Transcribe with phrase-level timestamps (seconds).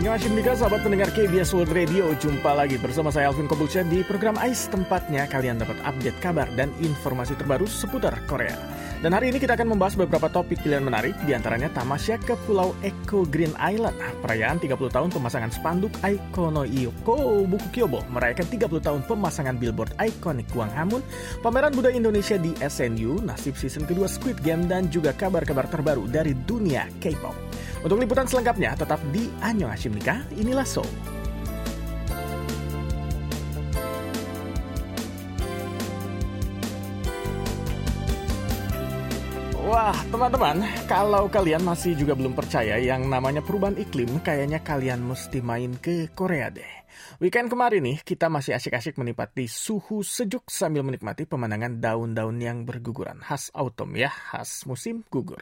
[0.00, 2.08] Annyeonghaseyo sahabat pendengar KBS World Radio.
[2.16, 4.72] Jumpa lagi bersama saya Alvin Kobulca di program AIS.
[4.72, 8.56] Tempatnya kalian dapat update kabar dan informasi terbaru seputar Korea.
[9.04, 12.72] Dan hari ini kita akan membahas beberapa topik pilihan menarik, di antaranya tamasya ke Pulau
[12.80, 13.92] Eco Green Island,
[14.24, 20.48] perayaan 30 tahun pemasangan spanduk Ikono Iyoko Buku Kyobo, merayakan 30 tahun pemasangan billboard ikonik
[20.52, 21.04] Hamun,
[21.44, 26.32] pameran budaya Indonesia di SNU, nasib season kedua Squid Game, dan juga kabar-kabar terbaru dari
[26.32, 27.36] dunia K-pop.
[27.80, 30.88] Untuk liputan selengkapnya tetap di Anyo Hashim Nikah, inilah Soul.
[39.70, 45.38] Wah, teman-teman, kalau kalian masih juga belum percaya yang namanya perubahan iklim, kayaknya kalian mesti
[45.40, 46.79] main ke Korea deh.
[47.18, 53.20] Weekend kemarin nih, kita masih asyik-asyik menikmati suhu sejuk sambil menikmati pemandangan daun-daun yang berguguran.
[53.20, 55.40] Khas autumn ya, khas musim gugur.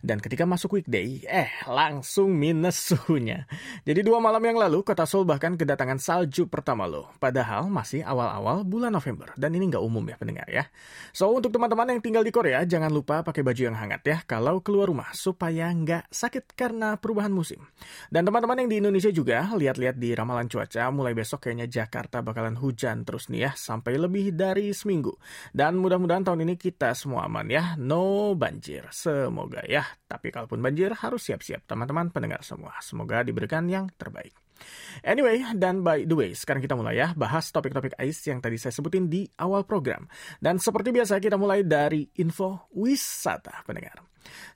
[0.00, 3.44] Dan ketika masuk weekday, eh langsung minus suhunya.
[3.84, 7.12] Jadi dua malam yang lalu, kota Seoul bahkan kedatangan salju pertama loh.
[7.20, 9.30] Padahal masih awal-awal bulan November.
[9.36, 10.66] Dan ini nggak umum ya pendengar ya.
[11.14, 14.60] So, untuk teman-teman yang tinggal di Korea, jangan lupa pakai baju yang hangat ya kalau
[14.64, 17.60] keluar rumah supaya nggak sakit karena perubahan musim.
[18.08, 22.58] Dan teman-teman yang di Indonesia juga, lihat-lihat di ramalan cuaca mulai besok kayaknya Jakarta bakalan
[22.58, 25.14] hujan terus nih ya sampai lebih dari seminggu.
[25.50, 28.88] Dan mudah-mudahan tahun ini kita semua aman ya, no banjir.
[28.92, 29.84] Semoga ya.
[30.08, 32.76] Tapi kalaupun banjir harus siap-siap teman-teman pendengar semua.
[32.80, 34.34] Semoga diberikan yang terbaik.
[35.06, 38.74] Anyway, dan by the way, sekarang kita mulai ya bahas topik-topik AIS yang tadi saya
[38.74, 40.10] sebutin di awal program.
[40.42, 44.02] Dan seperti biasa kita mulai dari info wisata pendengar.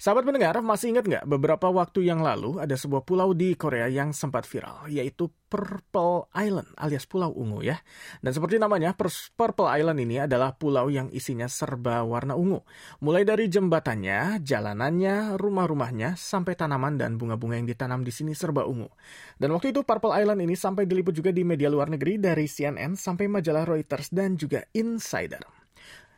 [0.00, 4.10] Sahabat pendengar, masih ingat nggak beberapa waktu yang lalu ada sebuah pulau di Korea yang
[4.10, 7.76] sempat viral, yaitu Purple Island alias Pulau Ungu ya.
[8.24, 12.64] Dan seperti namanya, Purple Island ini adalah pulau yang isinya serba warna ungu.
[13.04, 18.88] Mulai dari jembatannya, jalanannya, rumah-rumahnya, sampai tanaman dan bunga-bunga yang ditanam di sini serba ungu.
[19.36, 22.96] Dan waktu itu Purple Island ini sampai diliput juga di media luar negeri dari CNN
[22.96, 25.61] sampai majalah Reuters dan juga Insider.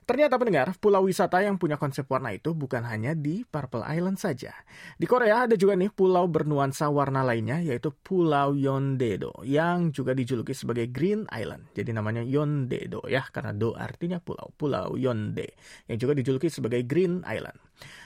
[0.04, 4.52] Ternyata pendengar, pulau wisata yang punya konsep warna itu bukan hanya di Purple Island saja.
[5.00, 10.52] Di Korea ada juga nih pulau bernuansa warna lainnya yaitu Pulau Yondedo yang juga dijuluki
[10.52, 11.72] sebagai Green Island.
[11.72, 14.52] Jadi namanya Yondedo ya karena do artinya pulau.
[14.52, 15.56] Pulau Yonde
[15.88, 17.56] yang juga dijuluki sebagai Green Island.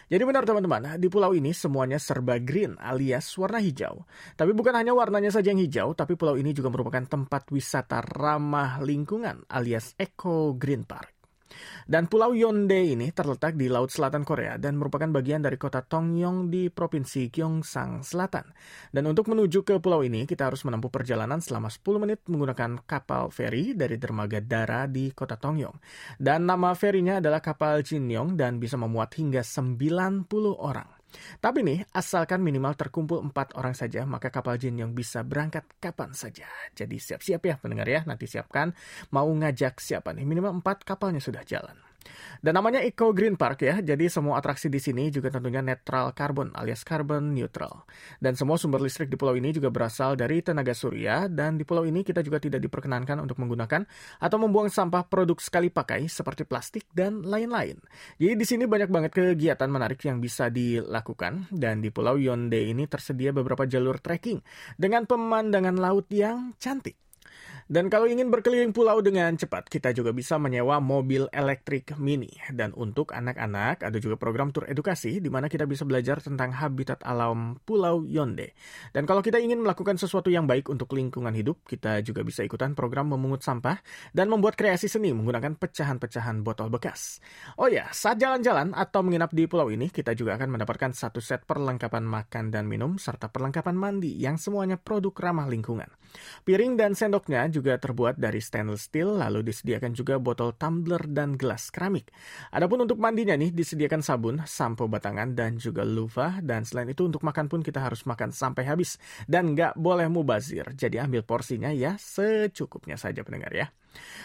[0.08, 4.08] Jadi benar teman-teman, di pulau ini semuanya serba green alias warna hijau.
[4.40, 8.80] Tapi bukan hanya warnanya saja yang hijau, tapi pulau ini juga merupakan tempat wisata ramah
[8.80, 11.17] lingkungan alias Eco Green Park.
[11.88, 16.52] Dan Pulau Yonde ini terletak di Laut Selatan Korea dan merupakan bagian dari kota Tongyong
[16.52, 18.50] di Provinsi Gyeongsang Selatan.
[18.92, 23.32] Dan untuk menuju ke pulau ini, kita harus menempuh perjalanan selama 10 menit menggunakan kapal
[23.32, 25.76] feri dari dermaga Dara di kota Tongyong.
[26.20, 30.97] Dan nama ferinya adalah kapal Jinyong dan bisa memuat hingga 90 orang.
[31.40, 36.12] Tapi nih, asalkan minimal terkumpul empat orang saja, maka kapal Jin yang bisa berangkat kapan
[36.12, 36.46] saja.
[36.76, 38.76] Jadi siap-siap ya pendengar ya, nanti siapkan
[39.10, 41.87] mau ngajak siapa nih, minimal empat kapalnya sudah jalan.
[42.38, 46.54] Dan namanya Eco Green Park ya, jadi semua atraksi di sini juga tentunya netral karbon
[46.54, 47.82] alias carbon neutral.
[48.22, 51.82] Dan semua sumber listrik di pulau ini juga berasal dari tenaga surya dan di pulau
[51.82, 53.82] ini kita juga tidak diperkenankan untuk menggunakan
[54.22, 57.82] atau membuang sampah produk sekali pakai seperti plastik dan lain-lain.
[58.22, 62.86] Jadi di sini banyak banget kegiatan menarik yang bisa dilakukan dan di Pulau Yonde ini
[62.86, 64.38] tersedia beberapa jalur trekking
[64.78, 67.07] dengan pemandangan laut yang cantik.
[67.68, 72.32] Dan kalau ingin berkeliling pulau dengan cepat, kita juga bisa menyewa mobil elektrik mini.
[72.48, 77.04] Dan untuk anak-anak, ada juga program tur edukasi di mana kita bisa belajar tentang habitat
[77.04, 78.56] alam Pulau Yonde.
[78.96, 82.72] Dan kalau kita ingin melakukan sesuatu yang baik untuk lingkungan hidup, kita juga bisa ikutan
[82.72, 83.84] program memungut sampah
[84.16, 87.20] dan membuat kreasi seni menggunakan pecahan-pecahan botol bekas.
[87.60, 91.44] Oh ya, saat jalan-jalan atau menginap di pulau ini, kita juga akan mendapatkan satu set
[91.44, 95.92] perlengkapan makan dan minum serta perlengkapan mandi yang semuanya produk ramah lingkungan.
[96.48, 101.74] Piring dan sendoknya juga terbuat dari stainless steel, lalu disediakan juga botol tumbler dan gelas
[101.74, 102.14] keramik.
[102.54, 106.38] Adapun untuk mandinya nih, disediakan sabun, sampo batangan, dan juga luva.
[106.38, 108.96] Dan selain itu untuk makan pun kita harus makan sampai habis.
[109.26, 113.68] Dan nggak boleh mubazir, jadi ambil porsinya ya secukupnya saja pendengar ya.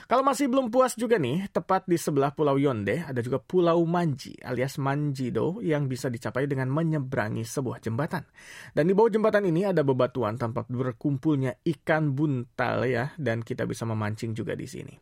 [0.04, 4.36] Kalau masih belum puas juga nih, tepat di sebelah Pulau Yonde ada juga Pulau Manji
[4.44, 8.27] alias Manjido yang bisa dicapai dengan menyeberangi sebuah jembatan.
[8.75, 13.88] Dan di bawah jembatan ini ada bebatuan tempat berkumpulnya ikan buntal ya, dan kita bisa
[13.88, 14.94] memancing juga di sini.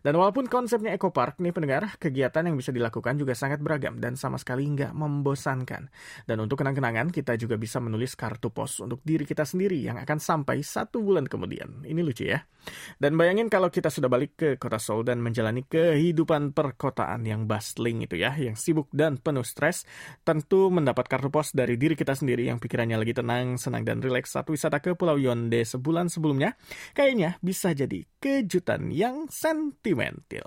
[0.00, 4.14] Dan walaupun konsepnya Eco Park nih pendengar, kegiatan yang bisa dilakukan juga sangat beragam dan
[4.14, 5.90] sama sekali nggak membosankan.
[6.24, 10.18] Dan untuk kenang-kenangan, kita juga bisa menulis kartu pos untuk diri kita sendiri yang akan
[10.22, 11.84] sampai satu bulan kemudian.
[11.84, 12.40] Ini lucu ya.
[12.98, 17.50] Dan bayangin kalau kita sudah sudah balik ke kota Seoul dan menjalani kehidupan perkotaan yang
[17.50, 19.82] bustling itu ya, yang sibuk dan penuh stres,
[20.22, 24.30] tentu mendapat kartu pos dari diri kita sendiri yang pikirannya lagi tenang, senang dan rileks
[24.30, 26.54] saat wisata ke Pulau Yonde sebulan sebelumnya,
[26.94, 30.46] kayaknya bisa jadi kejutan yang sentimental.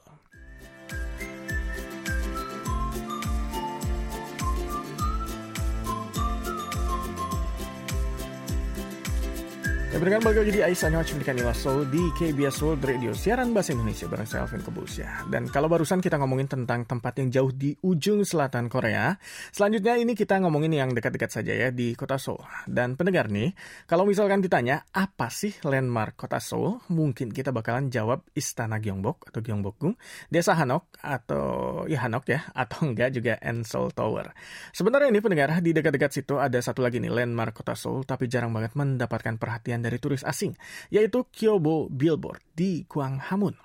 [10.00, 14.08] Berikan balik lagi di Aisyah Nyawa Cimdikan Ilaso di KBS World Radio, siaran bahasa Indonesia
[14.08, 15.28] bareng saya Alvin Kebus ya.
[15.28, 19.20] Dan kalau barusan kita ngomongin tentang tempat yang jauh di ujung selatan Korea,
[19.52, 22.40] selanjutnya ini kita ngomongin yang dekat-dekat saja ya di kota Seoul.
[22.64, 23.52] Dan pendengar nih,
[23.92, 29.44] kalau misalkan ditanya apa sih landmark kota Seoul, mungkin kita bakalan jawab Istana Gyeongbok atau
[29.44, 30.00] Gyeongbokgung,
[30.32, 33.36] Desa Hanok atau ya Hanok ya, atau enggak juga
[33.68, 34.32] Seoul Tower.
[34.72, 38.56] Sebenarnya ini pendengar, di dekat-dekat situ ada satu lagi nih landmark kota Seoul, tapi jarang
[38.56, 40.54] banget mendapatkan perhatian turis asing,
[40.94, 43.58] yaitu Kyobo Billboard di Gwanghwamun.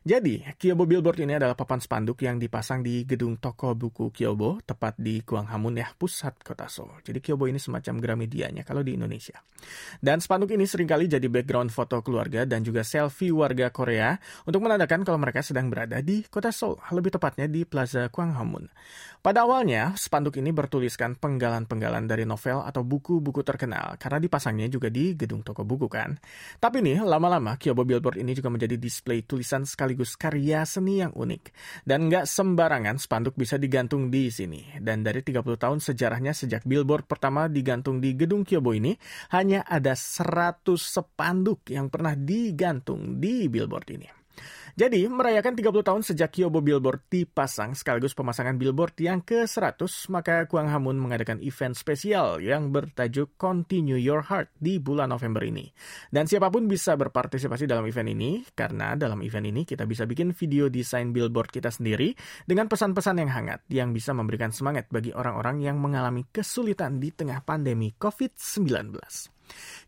[0.00, 4.96] Jadi, Kyobo Billboard ini adalah papan spanduk yang dipasang di gedung toko buku Kyobo, tepat
[4.96, 7.04] di Gwanghwamun ya, pusat kota Seoul.
[7.04, 9.36] Jadi Kyobo ini semacam Gramedianya kalau di Indonesia.
[10.00, 14.16] Dan spanduk ini sering kali jadi background foto keluarga dan juga selfie warga Korea
[14.48, 18.72] untuk menandakan kalau mereka sedang berada di kota Seoul, lebih tepatnya di Plaza Gwanghwamun.
[19.20, 25.12] Pada awalnya, spanduk ini bertuliskan penggalan-penggalan dari novel atau buku-buku terkenal, karena dipasangnya juga di
[25.12, 26.16] gedung toko buku kan.
[26.56, 31.52] Tapi nih, lama-lama Kyobo Billboard ini juga menjadi display tulisan sekaligus karya seni yang unik.
[31.84, 34.80] Dan nggak sembarangan spanduk bisa digantung di sini.
[34.80, 38.96] Dan dari 30 tahun sejarahnya sejak Billboard pertama digantung di gedung Kyobo ini,
[39.36, 44.19] hanya ada 100 spanduk yang pernah digantung di Billboard ini.
[44.78, 50.70] Jadi, merayakan 30 tahun sejak Kyobo Billboard dipasang sekaligus pemasangan billboard yang ke-100, maka Kuang
[50.70, 55.66] Hamun mengadakan event spesial yang bertajuk Continue Your Heart di bulan November ini.
[56.12, 60.30] Dan siapa pun bisa berpartisipasi dalam event ini, karena dalam event ini kita bisa bikin
[60.36, 62.14] video desain billboard kita sendiri
[62.46, 67.42] dengan pesan-pesan yang hangat yang bisa memberikan semangat bagi orang-orang yang mengalami kesulitan di tengah
[67.42, 69.39] pandemi COVID-19.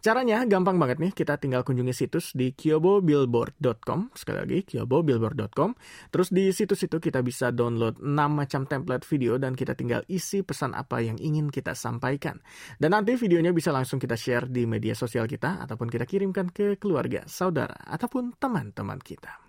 [0.02, 5.70] Caranya gampang banget nih, kita tinggal kunjungi situs di kyobobillboard.com, sekali lagi kyobobillboard.com.
[6.10, 10.42] Terus di situs itu kita bisa download 6 macam template video dan kita tinggal isi
[10.42, 12.38] pesan apa yang ingin kita sampaikan.
[12.78, 16.78] Dan nanti videonya bisa langsung kita share di media sosial kita ataupun kita kirimkan ke
[16.78, 19.41] keluarga, saudara, ataupun teman-teman kita.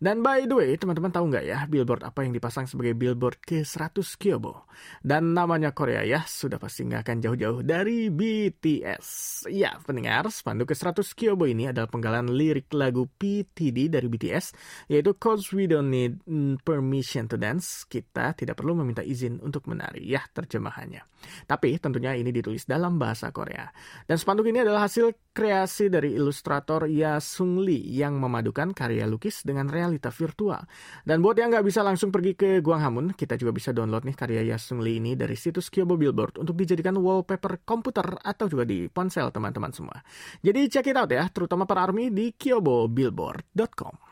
[0.00, 3.62] Dan by the way, teman-teman tahu nggak ya billboard apa yang dipasang sebagai billboard ke
[3.66, 4.70] 100 Kyobo?
[5.04, 9.06] Dan namanya Korea ya, sudah pasti nggak akan jauh-jauh dari BTS.
[9.52, 14.56] Ya, pendengar, spanduk ke 100 Kyobo ini adalah penggalan lirik lagu PTD dari BTS,
[14.88, 16.24] yaitu Cause We Don't Need
[16.64, 17.84] Permission to Dance.
[17.84, 21.04] Kita tidak perlu meminta izin untuk menari, ya terjemahannya.
[21.44, 23.68] Tapi tentunya ini ditulis dalam bahasa Korea.
[24.08, 29.44] Dan spanduk ini adalah hasil kreasi dari ilustrator Ya Sung Lee yang memadukan karya lukis
[29.44, 30.64] dengan realita virtual.
[31.04, 34.42] Dan buat yang nggak bisa langsung pergi ke Guanghamun, kita juga bisa download nih karya
[34.54, 39.28] Yasung Lee ini dari situs Kyobo Billboard untuk dijadikan wallpaper komputer atau juga di ponsel
[39.28, 40.00] teman-teman semua.
[40.40, 44.09] Jadi check it out ya, terutama para army di kyobobillboard.com.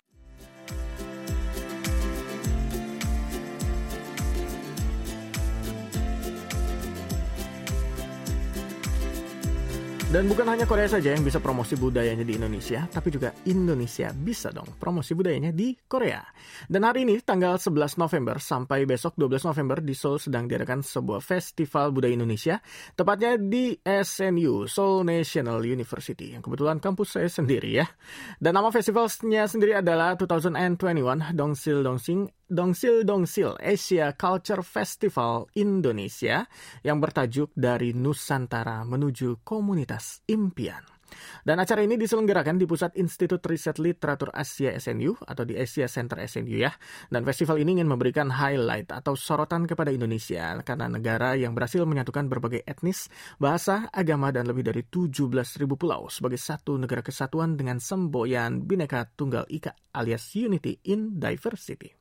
[10.08, 14.49] Dan bukan hanya Korea saja yang bisa promosi budayanya di Indonesia, tapi juga Indonesia bisa
[14.49, 16.25] dong promosi budayanya di Korea.
[16.64, 21.21] Dan hari ini tanggal 11 November sampai besok 12 November di Seoul sedang diadakan sebuah
[21.21, 22.56] festival budaya Indonesia,
[22.97, 27.85] tepatnya di SNU, Seoul National University, yang kebetulan kampus saya sendiri ya.
[28.40, 36.49] Dan nama festivalnya sendiri adalah 2021 Dongsil Dongsing Dongsil Dongsil Asia Culture Festival Indonesia
[36.81, 40.81] yang bertajuk dari Nusantara menuju Komunitas Impian.
[41.45, 46.21] Dan acara ini diselenggarakan di Pusat Institut Riset Literatur Asia SNU atau di Asia Center
[46.25, 46.73] SNU ya.
[47.12, 52.33] Dan festival ini ingin memberikan highlight atau sorotan kepada Indonesia karena negara yang berhasil menyatukan
[52.33, 58.64] berbagai etnis, bahasa, agama, dan lebih dari 17.000 pulau sebagai satu negara kesatuan dengan semboyan
[58.64, 61.98] Bhinneka Tunggal Ika alias Unity in Diversity.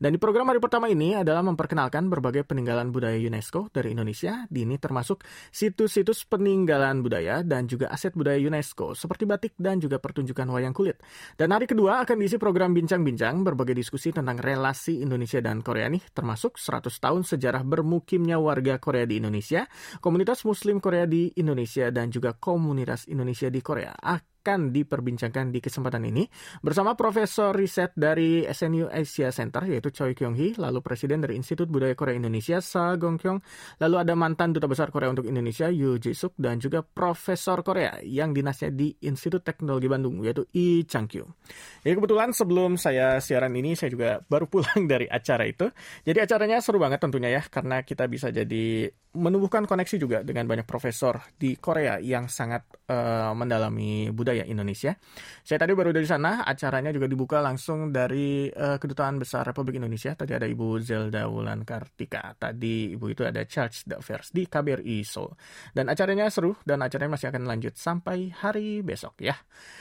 [0.00, 4.44] Dan di program hari pertama ini adalah memperkenalkan berbagai peninggalan budaya UNESCO dari Indonesia.
[4.48, 10.00] Di ini termasuk situs-situs peninggalan budaya dan juga aset budaya UNESCO seperti batik dan juga
[10.00, 11.00] pertunjukan wayang kulit.
[11.36, 16.02] Dan hari kedua akan diisi program bincang-bincang berbagai diskusi tentang relasi Indonesia dan Korea nih,
[16.12, 19.68] termasuk 100 tahun sejarah bermukimnya warga Korea di Indonesia,
[20.00, 23.92] komunitas muslim Korea di Indonesia dan juga komunitas Indonesia di Korea
[24.40, 26.24] akan diperbincangkan di kesempatan ini
[26.64, 31.68] bersama Profesor Riset dari SNU Asia Center yaitu Choi Kyung Hee, lalu Presiden dari Institut
[31.68, 33.44] Budaya Korea Indonesia Sa Gong Kyung,
[33.84, 38.00] lalu ada mantan Duta Besar Korea untuk Indonesia Yu Ji Suk dan juga Profesor Korea
[38.00, 41.28] yang dinasnya di Institut Teknologi Bandung yaitu Lee Chang Kyu.
[41.84, 45.68] Ya kebetulan sebelum saya siaran ini saya juga baru pulang dari acara itu.
[46.08, 50.62] Jadi acaranya seru banget tentunya ya karena kita bisa jadi menumbuhkan koneksi juga dengan banyak
[50.62, 54.94] profesor di Korea yang sangat uh, mendalami budaya Indonesia.
[55.42, 60.14] Saya tadi baru dari sana, acaranya juga dibuka langsung dari uh, Kedutaan Besar Republik Indonesia.
[60.14, 62.38] Tadi ada Ibu Zelda Wulan Kartika.
[62.38, 65.34] Tadi Ibu itu ada Charles Davers di KBRI Seoul.
[65.74, 69.34] Dan acaranya seru dan acaranya masih akan lanjut sampai hari besok ya.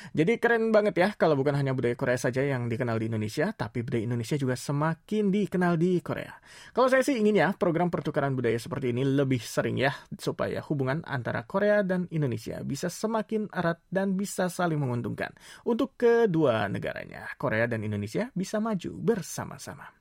[0.10, 3.86] Jadi keren banget ya kalau bukan hanya budaya Korea saja yang dikenal di Indonesia, tapi
[3.86, 6.34] budaya Indonesia juga semakin dikenal di Korea.
[6.74, 11.04] Kalau saya sih ingin ya program pertukaran budaya seperti ini lebih sering ya supaya hubungan
[11.04, 15.36] antara Korea dan Indonesia bisa semakin erat dan bisa saling menguntungkan
[15.68, 17.28] untuk kedua negaranya.
[17.36, 19.99] Korea dan Indonesia bisa maju bersama-sama.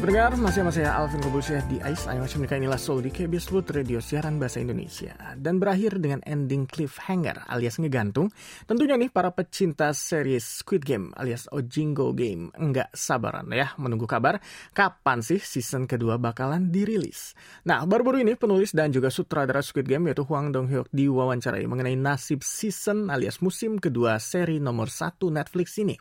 [0.00, 3.52] Pendengar, masih sama saya Alvin Kobusya di Ice Ayo Masih Menikah inilah Soul di KBS
[3.52, 5.12] World Radio siaran bahasa Indonesia.
[5.36, 8.32] Dan berakhir dengan ending cliffhanger alias ngegantung.
[8.64, 14.40] Tentunya nih para pecinta series Squid Game alias Ojingo Game Enggak sabaran ya menunggu kabar
[14.72, 17.36] Kapan sih season kedua bakalan dirilis.
[17.68, 22.00] Nah baru-baru ini penulis dan juga sutradara Squid Game yaitu Hwang Dong Hyuk diwawancarai Mengenai
[22.00, 25.92] nasib season alias musim kedua seri nomor satu Netflix ini.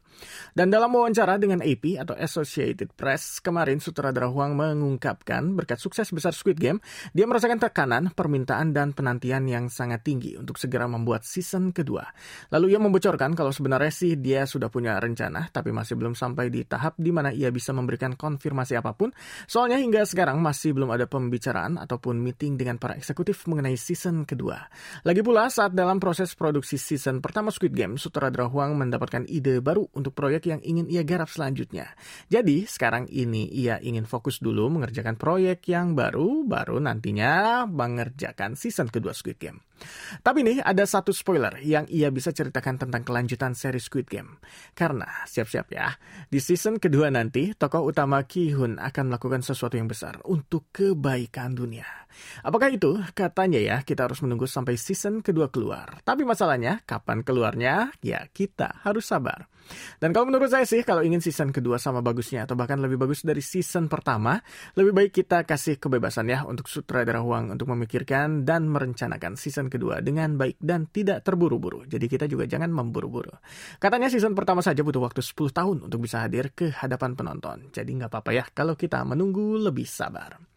[0.56, 6.32] Dan dalam wawancara dengan AP atau Associated Press kemarin sutradara Huang mengungkapkan berkat sukses besar
[6.32, 6.80] Squid Game,
[7.12, 12.08] dia merasakan tekanan, permintaan, dan penantian yang sangat tinggi untuk segera membuat season kedua.
[12.56, 16.64] Lalu ia membocorkan kalau sebenarnya sih dia sudah punya rencana, tapi masih belum sampai di
[16.64, 19.12] tahap di mana ia bisa memberikan konfirmasi apa pun.
[19.50, 24.70] Soalnya hingga sekarang masih belum ada pembicaraan ataupun meeting dengan para eksekutif mengenai season kedua.
[25.04, 29.90] Lagi pula saat dalam proses produksi season pertama Squid Game, sutradara Huang mendapatkan ide baru
[29.98, 31.90] untuk proyek yang ingin ia garap selanjutnya.
[32.30, 38.92] Jadi sekarang ini ia ingin fokus dulu mengerjakan proyek yang baru, baru nantinya mengerjakan season
[38.92, 39.69] kedua Squid Game.
[40.22, 44.40] Tapi nih ada satu spoiler yang ia bisa ceritakan tentang kelanjutan seri Squid Game.
[44.76, 45.94] Karena siap-siap ya,
[46.28, 51.56] di season kedua nanti tokoh utama Ki Hun akan melakukan sesuatu yang besar untuk kebaikan
[51.56, 51.88] dunia.
[52.42, 53.00] Apakah itu?
[53.14, 56.02] Katanya ya, kita harus menunggu sampai season kedua keluar.
[56.02, 57.94] Tapi masalahnya, kapan keluarnya?
[58.02, 59.48] Ya, kita harus sabar.
[60.02, 63.22] Dan kalau menurut saya sih, kalau ingin season kedua sama bagusnya atau bahkan lebih bagus
[63.22, 64.42] dari season pertama,
[64.74, 70.02] lebih baik kita kasih kebebasan ya untuk sutradara Huang untuk memikirkan dan merencanakan season kedua
[70.02, 71.86] dengan baik dan tidak terburu-buru.
[71.86, 73.32] Jadi kita juga jangan memburu-buru.
[73.78, 77.70] Katanya season pertama saja butuh waktu 10 tahun untuk bisa hadir ke hadapan penonton.
[77.70, 80.49] Jadi nggak apa-apa ya kalau kita menunggu lebih sabar.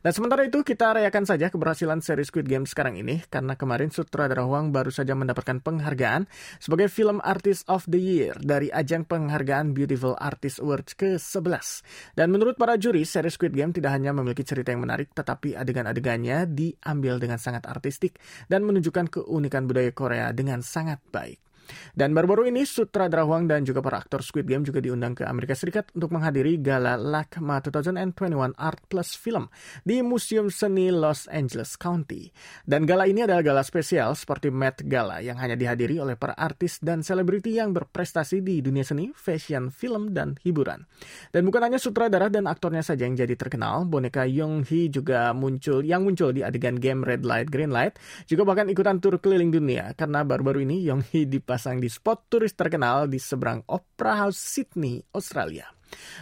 [0.00, 4.46] Dan sementara itu kita rayakan saja keberhasilan seri Squid Game sekarang ini karena kemarin sutradara
[4.46, 6.24] Huang baru saja mendapatkan penghargaan
[6.62, 11.84] sebagai Film Artist of the Year dari ajang penghargaan Beautiful Artist Awards ke-11.
[12.16, 16.48] Dan menurut para juri, seri Squid Game tidak hanya memiliki cerita yang menarik tetapi adegan-adegannya
[16.48, 18.16] diambil dengan sangat artistik
[18.48, 21.49] dan menunjukkan keunikan budaya Korea dengan sangat baik.
[21.92, 25.52] Dan baru-baru ini sutradara Huang dan juga para aktor Squid Game juga diundang ke Amerika
[25.58, 29.50] Serikat untuk menghadiri Gala LACMA 2021 Art Plus Film
[29.82, 32.30] di Museum Seni Los Angeles County.
[32.64, 36.80] Dan gala ini adalah gala spesial seperti Met Gala yang hanya dihadiri oleh para artis
[36.80, 40.86] dan selebriti yang berprestasi di dunia seni, fashion, film, dan hiburan.
[41.30, 45.82] Dan bukan hanya sutradara dan aktornya saja yang jadi terkenal, boneka Yong Hee juga muncul
[45.84, 49.92] yang muncul di adegan game Red Light Green Light juga bahkan ikutan tur keliling dunia
[49.98, 54.40] karena baru-baru ini Yong Hee dipas dipasang di spot turis terkenal di seberang Opera House
[54.40, 55.68] Sydney, Australia.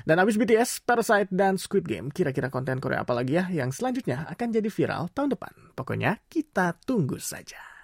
[0.02, 4.26] Dan habis BTS, Parasite, dan Squid Game, kira-kira konten Korea apa lagi ya yang selanjutnya
[4.34, 5.78] akan jadi viral tahun depan?
[5.78, 7.77] Pokoknya kita tunggu saja.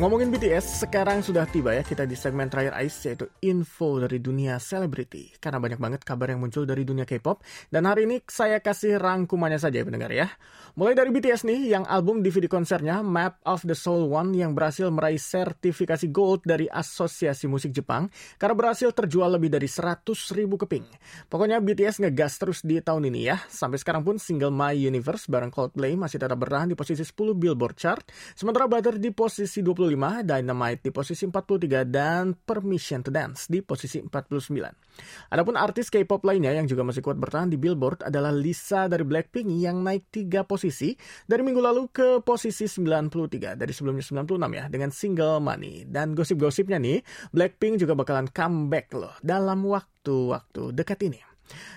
[0.00, 4.56] Ngomongin BTS, sekarang sudah tiba ya kita di segmen terakhir ICE yaitu info dari dunia
[4.56, 5.36] selebriti.
[5.36, 7.44] Karena banyak banget kabar yang muncul dari dunia K-pop.
[7.68, 10.32] Dan hari ini saya kasih rangkumannya saja ya pendengar ya.
[10.80, 14.88] Mulai dari BTS nih, yang album DVD konsernya Map of the Soul One yang berhasil
[14.88, 18.08] meraih sertifikasi gold dari Asosiasi Musik Jepang
[18.40, 20.88] karena berhasil terjual lebih dari 100 ribu keping.
[21.28, 23.36] Pokoknya BTS ngegas terus di tahun ini ya.
[23.44, 27.76] Sampai sekarang pun single My Universe bareng Coldplay masih tetap bertahan di posisi 10 Billboard
[27.76, 28.08] chart.
[28.32, 33.58] Sementara Butter di posisi 20 45, Dynamite di posisi 43, dan Permission to Dance di
[33.66, 35.34] posisi 49.
[35.34, 39.50] Adapun artis K-pop lainnya yang juga masih kuat bertahan di Billboard adalah Lisa dari Blackpink
[39.58, 40.94] yang naik 3 posisi
[41.26, 45.90] dari minggu lalu ke posisi 93 dari sebelumnya 96 ya dengan single Money.
[45.90, 47.02] Dan gosip-gosipnya nih,
[47.34, 51.31] Blackpink juga bakalan comeback loh dalam waktu-waktu dekat ini.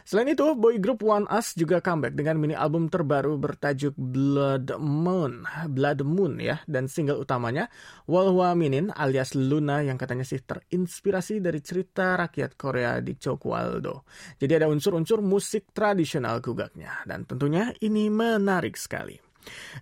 [0.06, 5.44] Selain itu, boy group One Us juga comeback dengan mini album terbaru bertajuk Blood Moon,
[5.74, 7.68] Blood Moon ya, dan single utamanya
[8.06, 14.06] Walhwa Minin alias Luna yang katanya sih terinspirasi dari cerita rakyat Korea di Chokwaldo.
[14.38, 19.25] Jadi ada unsur-unsur musik tradisional gugaknya, dan tentunya ini menarik sekali.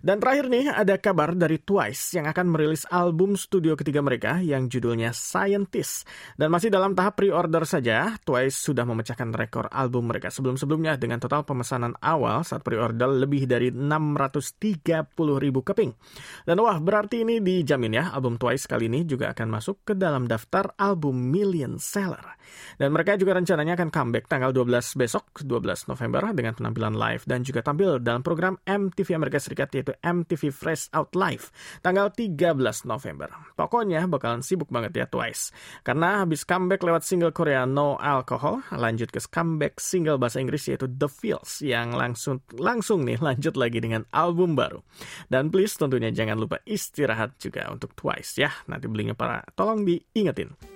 [0.04, 4.68] Dan terakhir nih, ada kabar dari Twice yang akan merilis album studio ketiga mereka yang
[4.68, 6.04] judulnya Scientist.
[6.36, 11.46] Dan masih dalam tahap pre-order saja, Twice sudah memecahkan rekor album mereka sebelum-sebelumnya dengan total
[11.48, 15.94] pemesanan awal saat pre-order lebih dari 630 ribu keping.
[16.44, 20.28] Dan wah, berarti ini dijamin ya, album Twice kali ini juga akan masuk ke dalam
[20.28, 22.36] daftar album million seller.
[22.76, 27.40] Dan mereka juga rencananya akan comeback tanggal 12 besok, 12 November dengan penampilan live dan
[27.46, 32.58] juga tampil dalam program MTV Amerika Serikat Serikat yaitu MTV Fresh Out Live tanggal 13
[32.90, 33.30] November.
[33.54, 35.54] Pokoknya bakalan sibuk banget ya Twice.
[35.86, 40.90] Karena habis comeback lewat single Korea No Alcohol, lanjut ke comeback single bahasa Inggris yaitu
[40.90, 44.82] The Feels yang langsung langsung nih lanjut lagi dengan album baru.
[45.30, 48.50] Dan please tentunya jangan lupa istirahat juga untuk Twice ya.
[48.66, 50.73] Nanti belinya para tolong diingetin.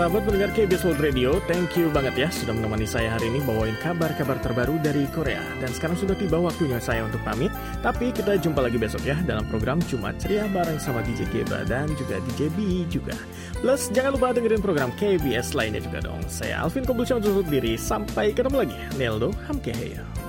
[0.00, 3.76] Sahabat pendengar KBS World Radio, thank you banget ya sudah menemani saya hari ini bawain
[3.84, 5.44] kabar-kabar terbaru dari Korea.
[5.60, 7.52] Dan sekarang sudah tiba waktunya saya untuk pamit,
[7.84, 11.92] tapi kita jumpa lagi besok ya dalam program Jumat Ceria bareng sama DJ Geba dan
[12.00, 13.12] juga DJ B juga.
[13.60, 16.24] Plus jangan lupa dengerin program KBS lainnya juga dong.
[16.32, 18.76] Saya Alvin Kobulsyah untuk diri, sampai ketemu lagi.
[18.96, 20.19] Neldo Hamkeheyo.